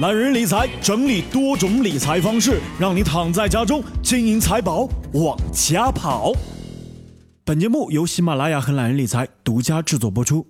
[0.00, 6.32] 懒人理财整理多种理财方式，让你躺在家中，金银财宝往家跑。
[7.44, 10.46] 本节目由喜马拉雅和懒人理财独家制作播出。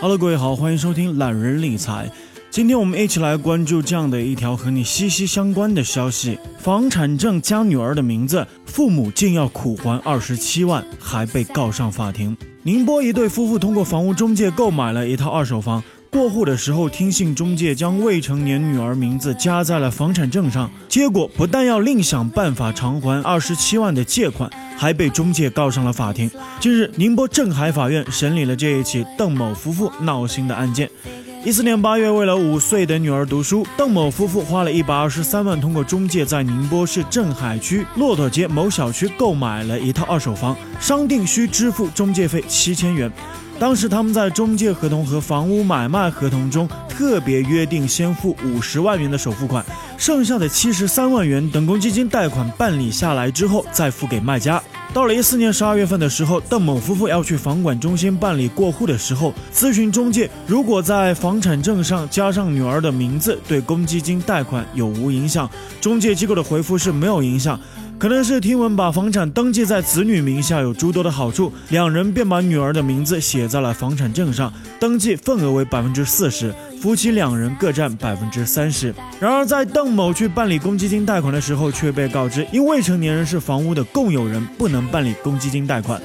[0.00, 2.10] Hello，各位好，欢迎收听懒人理财。
[2.50, 12.36] 今天我们一起来关注这样的一条和你息息相关的消息：房产证加女儿的名字，父母竟要苦还二十七万，还被告上法庭。
[12.64, 15.80] 宁波一对夫妇通过房屋中介购买了一套二手房。
[16.14, 26.30] 过户的时候听信中介将未成年女儿名字加在了房产证上，结果不但要另想办法偿还二十七万的借款，还被中介告上了法庭。
[26.60, 30.88] 近日，宁波镇海法院审理了这一起邓某夫妇闹心的案件。
[31.44, 43.10] 一四年八月，为了五岁的女儿读书，邓某夫妇花了一百二十三万，通过中介在宁波市镇海区骆驼街某小区购买了一套二手房，商定需支付中介费七千元。
[43.64, 49.64] 当时他们在中介合同和房屋买卖合同中特别约定，先付五十万元的首付款，
[49.96, 54.62] 剩下的七十三万元等公积金贷款办理下来之后再付给卖家。
[54.92, 65.48] 到了一四年十二月份的时候，邓某夫妇要去房管中心办理过户的时候，咨询中介，如果在房产证上加上女儿的名字，对公积金贷款有无影响？
[65.80, 67.58] 中介机构的回复是没有影响。
[67.96, 78.94] 可能是听闻把房产登记在子女名下有诸多的好处，两人便把女儿的名字写在了房产证上，登记份额为百分之四十，夫妻两人各占百分之三十。
[79.20, 86.00] 然而，在邓某去办理公积金贷款的时候，却被告知，因未成年人是房屋的共有人，不能办理公积金贷款。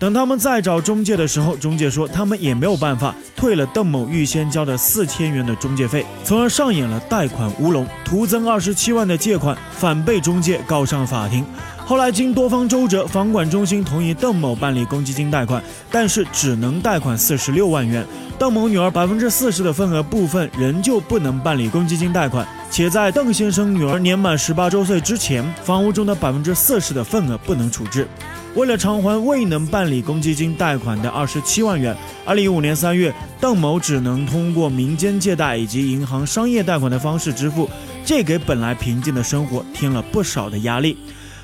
[0.00, 11.44] 等他们再找中介的时候，中介说他们也没有办法退了邓某预先交的四千元的中介费，从而上演了贷款乌龙，徒增二十七万的借款，反被中介告上法庭。
[11.84, 18.06] 后来经多方周折，房管中心同意邓某办理公积金贷款，但是只能贷款四十六万元。
[18.38, 28.08] 邓某女儿百分之四十的份额部分仍旧不能办理公积金贷款，且在邓先生女儿年满十八周岁之前，房屋中的百分之四十的份额不能处置。
[28.56, 37.70] 为了偿还未能办理公积金贷款的二十七万元，二零一五年三月，邓某只能通过民间借贷以及银行商业贷款的方式支付，
[38.04, 40.96] 这给本来平静的生活添了不少的压力。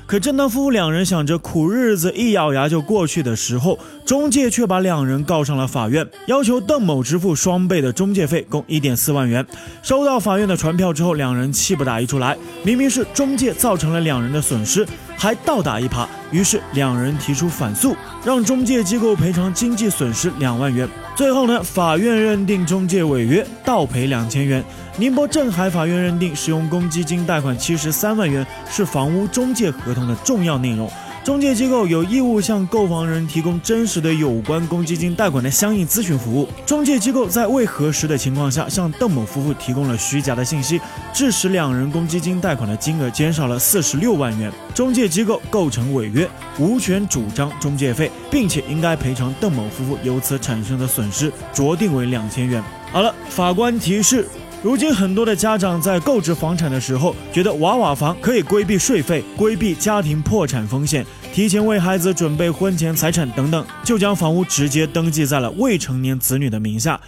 [0.05, 9.45] 可正当夫妇两人想着苦日子一咬牙就过去的时候，中介却把两人告上了法院，要求邓某支付双倍的中介费，共一点四万元。
[9.81, 14.87] 收到法院的传票之后，两人气不打一处来，明明是中介造成了两人的损失，
[15.17, 16.07] 还倒打一耙。
[16.31, 20.87] 于是两人提出反诉，让中介机构赔偿经济损失两万元。
[21.15, 24.63] 最后呢，法院认定中介违约，倒赔两千元。
[24.97, 30.89] 宁波镇海法院认定，使用公积金贷款七十三万元是房屋中介合同的重要内容。
[31.27, 36.47] 中介机构有义务向购房人提供真实的有关公积金贷款的相应咨询服务。
[36.65, 40.79] 中介机构在未核实的情况下，向邓某夫妇提供了虚假的信息，
[41.13, 44.49] 致使两人公积金贷款的金额减少了四十六万元。
[44.73, 46.25] 中介机构构成违约，
[46.57, 52.63] 无权主张中介费，并且应该赔偿邓某夫妇由此产生的损失，酌定为两千元。
[52.89, 54.25] 好了，法官提示。
[54.63, 66.99] 如今很多的家长在购置房产的时候，觉得娃娃房可以规避税费、规避家庭破产风险，提前为孩子准备婚前财产等等，就将房屋直接登记在了未成年子女的名下。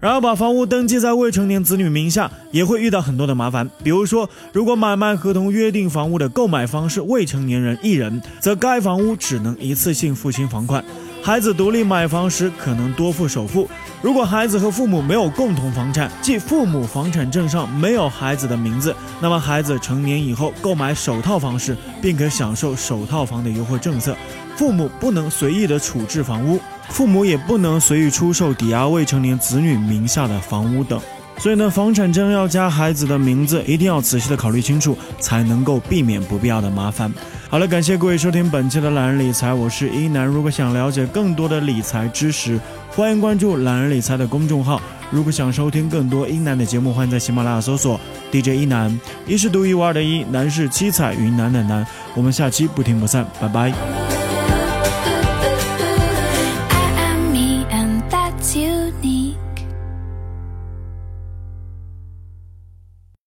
[0.00, 3.68] 然而，把房屋登记在未成年子女名下，也会遇到很多的麻烦。
[3.82, 10.84] 比如说，如果买卖合同约定房屋的购买方是未成年人一人，则该房屋只能一次性付清房款。
[11.22, 13.68] 孩子独立买房时，可能多付首付。
[14.00, 24.16] 如果孩子和父母没有共同房产，即父母房产证上没有孩子的名字，那么孩子成年以后购买首套房时，并可享受首套房的优惠政策。
[24.56, 26.58] 父母不能随意的处置房屋，
[26.88, 30.98] 父母也不能随意出售抵押未成年子女名下的房屋等。
[31.36, 37.12] 所以呢，房产证要加孩子的名字，一定要仔细的考虑清楚，才能够避免不必要的麻烦。
[37.50, 40.26] 好了，感谢各位收听本期的懒人理财，我是一南。
[40.26, 42.60] 如果想了解更多的理财知识，
[42.90, 44.78] 欢迎关注懒人理财的公众号。
[45.10, 47.98] 如果想收听更多一南的节目，欢迎在喜马拉雅搜索
[48.30, 51.86] DJ 一南，一是独一无二的一，南是七彩云南的南。
[52.14, 53.97] 我们下期不听不散，拜拜。